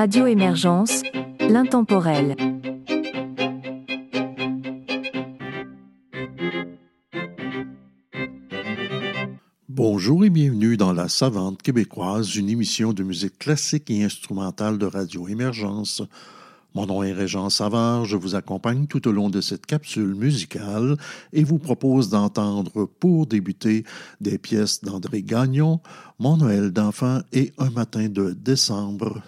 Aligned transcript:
Radio 0.00 0.26
Émergence, 0.26 1.02
l'intemporel. 1.40 2.34
Bonjour 9.68 10.24
et 10.24 10.30
bienvenue 10.30 10.78
dans 10.78 10.94
La 10.94 11.10
Savante 11.10 11.60
québécoise, 11.60 12.34
une 12.34 12.48
émission 12.48 12.94
de 12.94 13.02
musique 13.02 13.38
classique 13.38 13.90
et 13.90 14.02
instrumentale 14.02 14.78
de 14.78 14.86
Radio 14.86 15.28
Émergence. 15.28 16.00
Mon 16.74 16.86
nom 16.86 17.02
est 17.02 17.12
Régent 17.12 17.50
Savard, 17.50 18.06
je 18.06 18.16
vous 18.16 18.34
accompagne 18.34 18.86
tout 18.86 19.06
au 19.06 19.12
long 19.12 19.28
de 19.28 19.42
cette 19.42 19.66
capsule 19.66 20.14
musicale 20.14 20.96
et 21.34 21.44
vous 21.44 21.58
propose 21.58 22.08
d'entendre 22.08 22.86
pour 22.86 23.26
débuter 23.26 23.84
des 24.22 24.38
pièces 24.38 24.82
d'André 24.82 25.20
Gagnon, 25.20 25.80
Mon 26.18 26.38
Noël 26.38 26.70
d'enfant 26.70 27.20
et 27.34 27.52
Un 27.58 27.68
matin 27.68 28.08
de 28.08 28.32
décembre. 28.32 29.20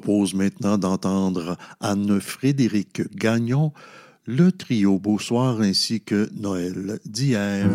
Propose 0.00 0.34
maintenant 0.34 0.76
d'entendre 0.76 1.56
Anne-Frédéric 1.80 3.16
Gagnon, 3.16 3.72
le 4.26 4.52
trio 4.52 4.98
Beau 4.98 5.18
Soir 5.18 5.62
ainsi 5.62 6.02
que 6.02 6.28
Noël 6.38 6.98
d'hier. 7.06 7.66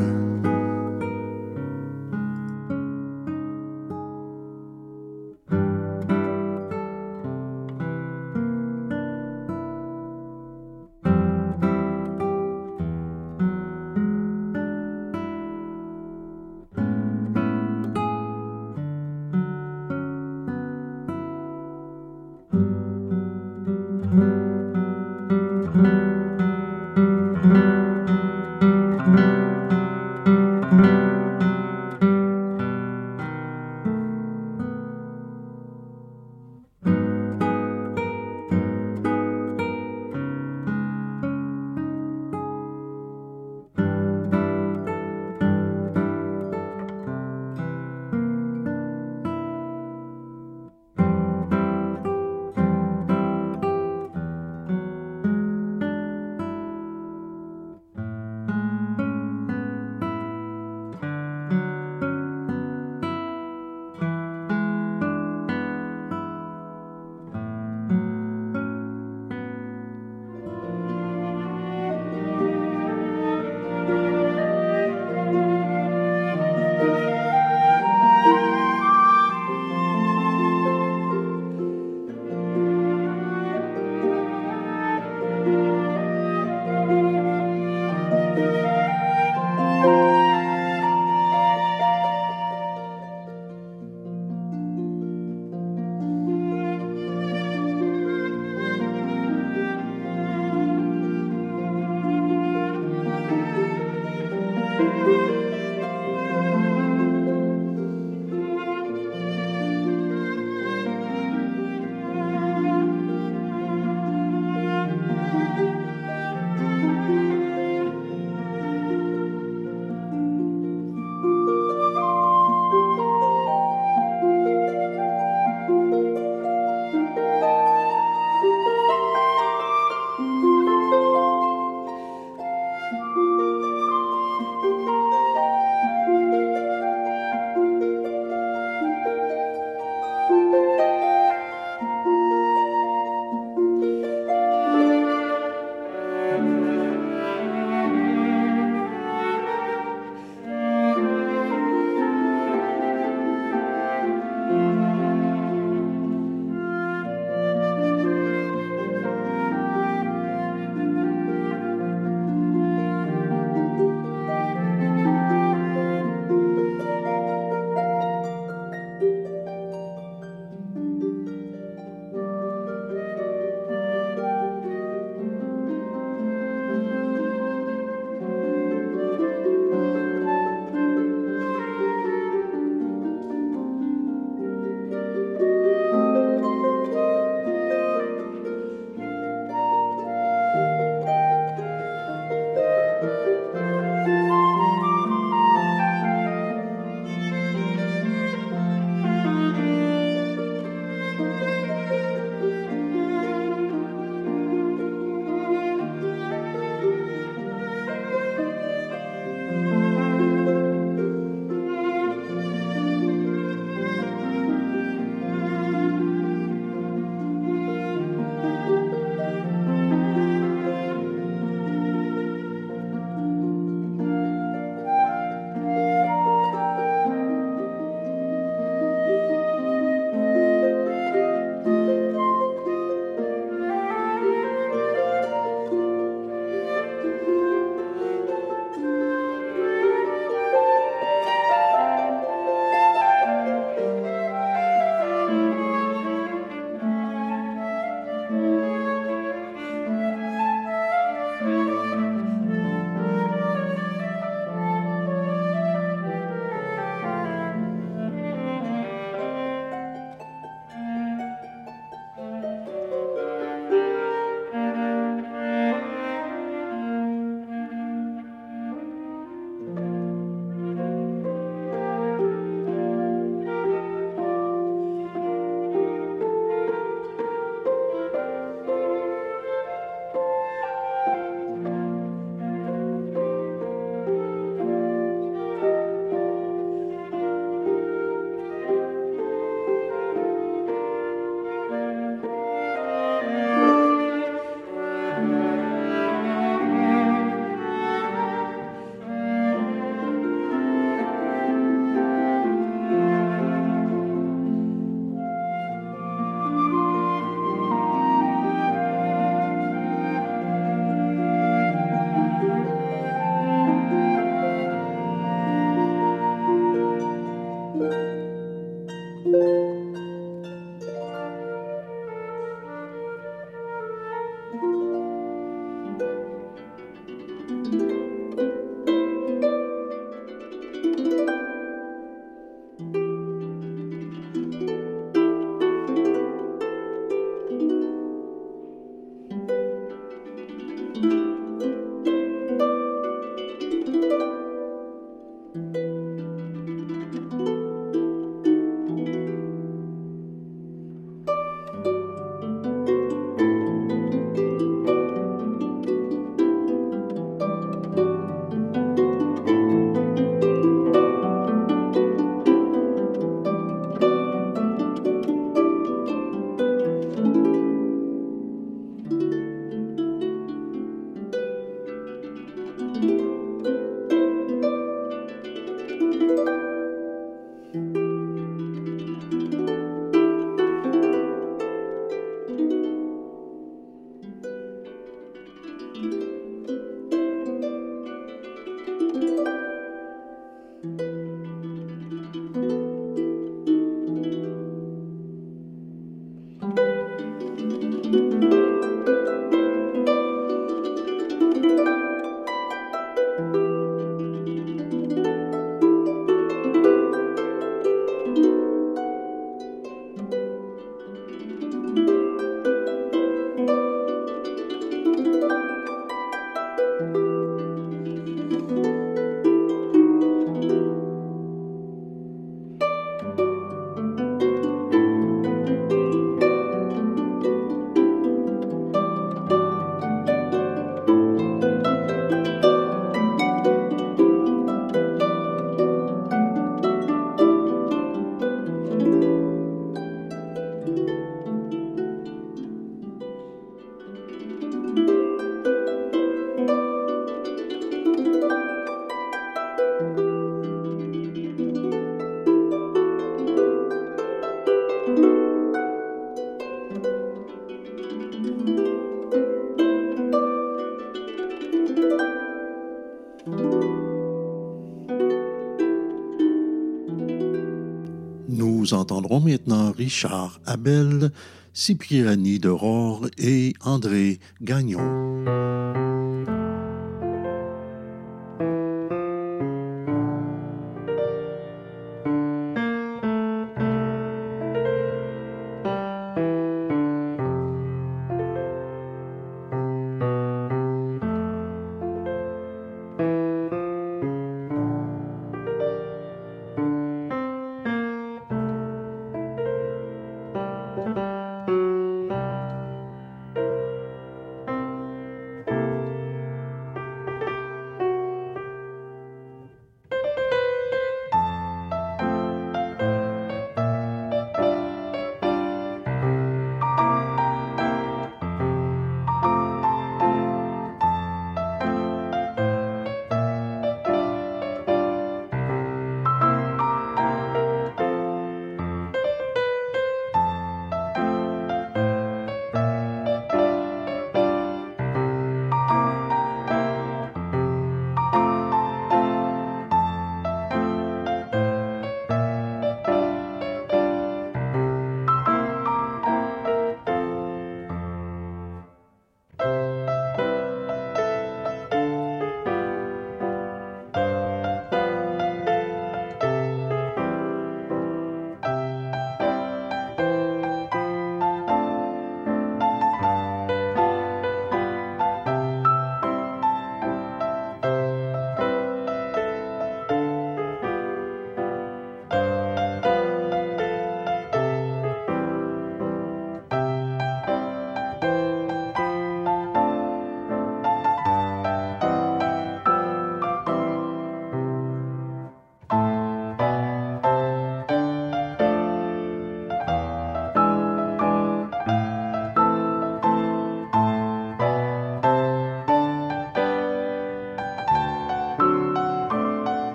Maintenant 469.41 469.91
Richard 469.91 470.59
Abel, 470.65 471.31
Cipriani 471.73 472.59
de 472.59 472.69
Rore 472.69 473.27
et 473.37 473.73
André 473.81 474.39
Gagnon. 474.61 475.60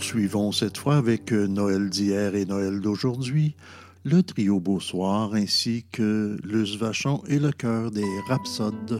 Poursuivons 0.00 0.50
cette 0.50 0.78
fois 0.78 0.96
avec 0.96 1.30
Noël 1.30 1.90
d'hier 1.90 2.34
et 2.34 2.46
Noël 2.46 2.80
d'aujourd'hui, 2.80 3.54
le 4.04 4.22
trio 4.22 4.58
Beausoir 4.58 5.34
ainsi 5.34 5.84
que 5.92 6.38
Luce 6.42 6.78
Vachon 6.78 7.22
et 7.28 7.38
le 7.38 7.52
chœur 7.52 7.90
des 7.90 8.08
Rhapsodes. 8.26 8.98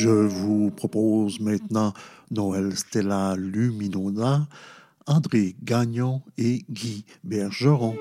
Je 0.00 0.10
vous 0.10 0.70
propose 0.70 1.40
maintenant 1.40 1.92
Noël 2.30 2.76
Stella 2.76 3.34
Luminona, 3.36 4.46
André 5.08 5.56
Gagnon 5.64 6.22
et 6.36 6.64
Guy 6.70 7.04
Bergeron. 7.24 7.96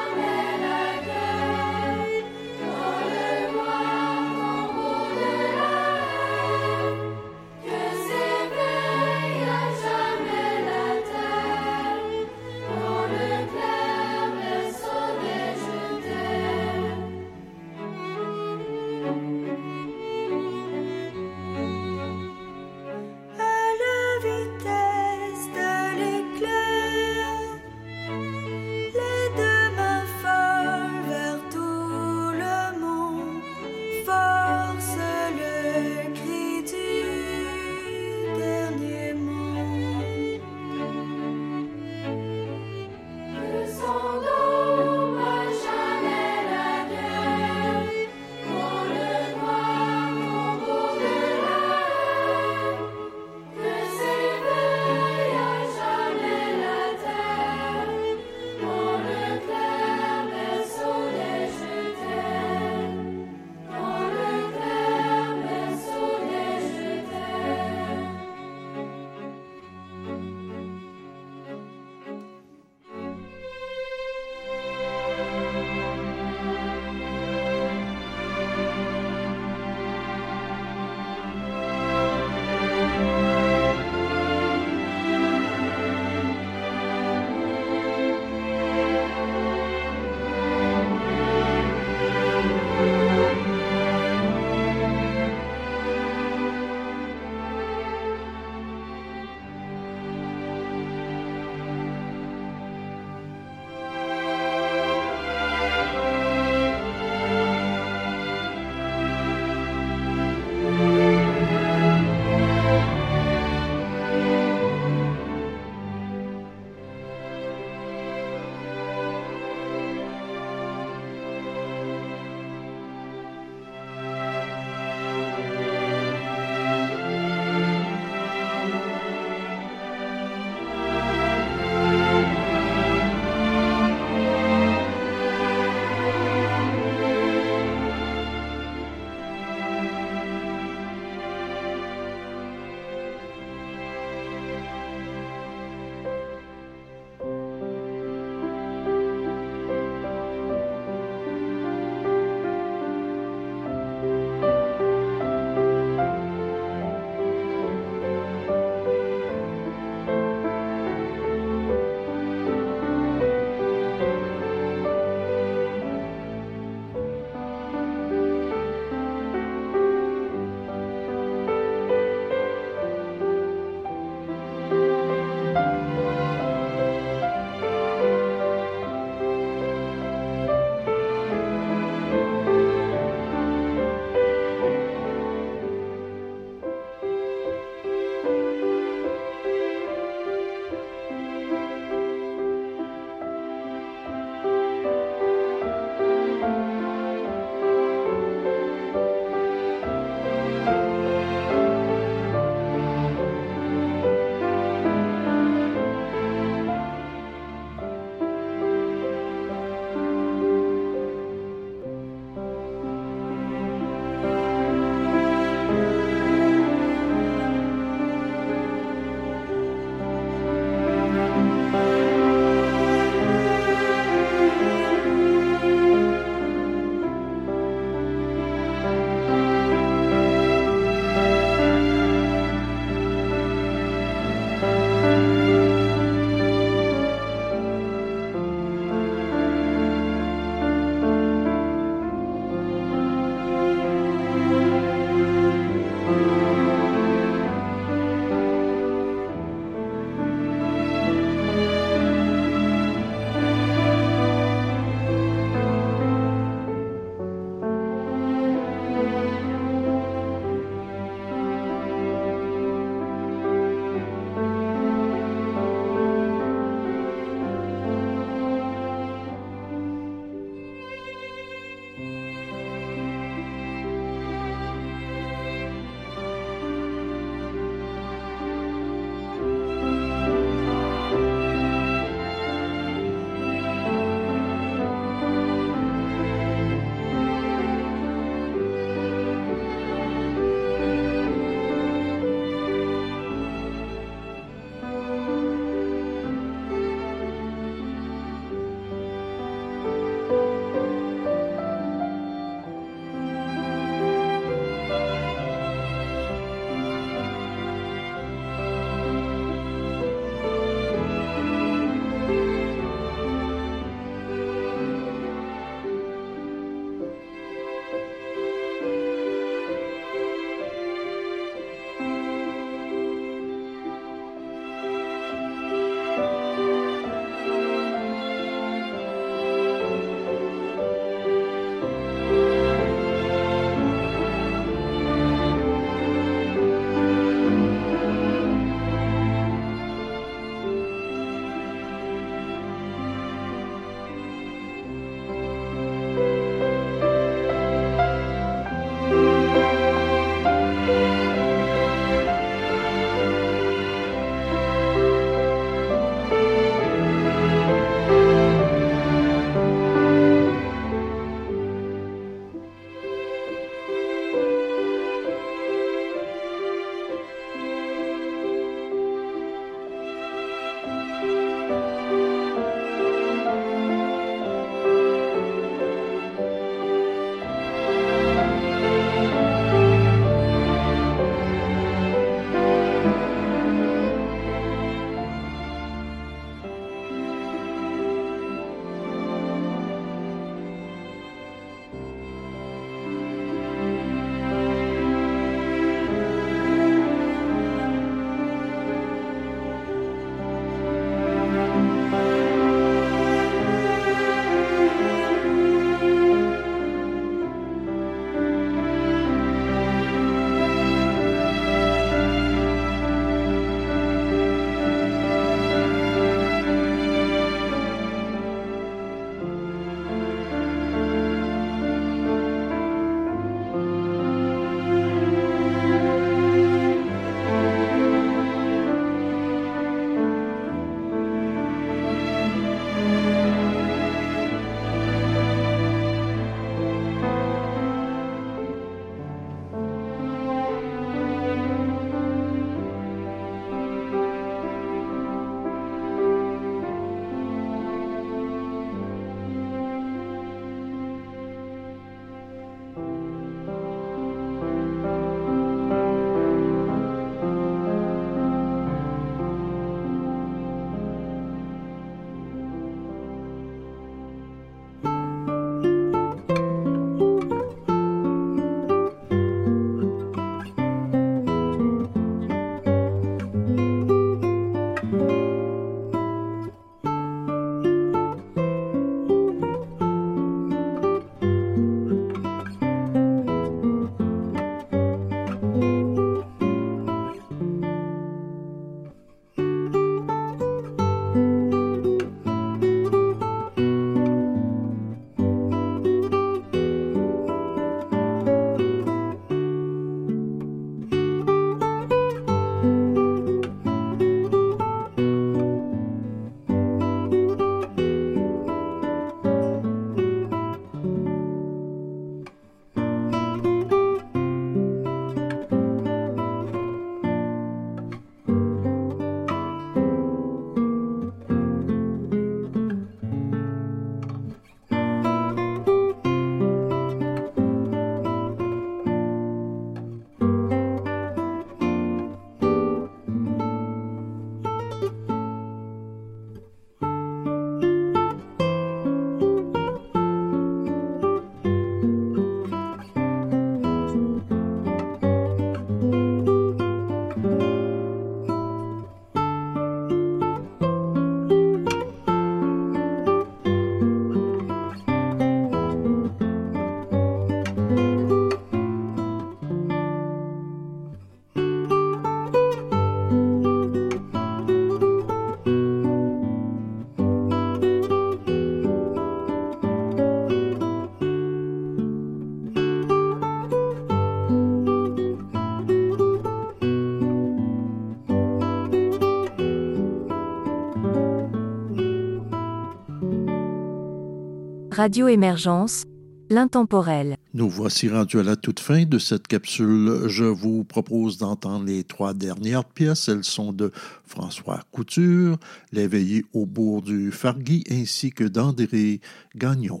Radio 584.94 585.26
Émergence, 585.26 586.04
l'intemporel. 586.50 587.36
Nous 587.52 587.68
voici 587.68 588.08
rendus 588.08 588.38
à 588.38 588.44
la 588.44 588.54
toute 588.54 588.78
fin 588.78 589.04
de 589.04 589.18
cette 589.18 589.48
capsule. 589.48 590.28
Je 590.28 590.44
vous 590.44 590.84
propose 590.84 591.36
d'entendre 591.36 591.84
les 591.86 592.04
trois 592.04 592.32
dernières 592.32 592.84
pièces. 592.84 593.28
Elles 593.28 593.42
sont 593.42 593.72
de 593.72 593.90
François 594.24 594.82
Couture, 594.92 595.58
L'éveillé 595.90 596.44
au 596.52 596.64
bourg 596.64 597.02
du 597.02 597.32
Fargui 597.32 597.82
ainsi 597.90 598.30
que 598.30 598.44
d'André 598.44 599.20
Gagnon. 599.56 600.00